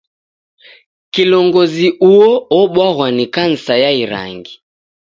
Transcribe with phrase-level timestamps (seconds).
[1.13, 4.53] Kilongozi uo obwaghwa ni kansa ya irangi.